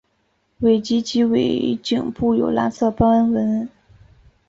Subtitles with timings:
[0.61, 3.69] 尾鳍及尾柄部有蓝色斑纹。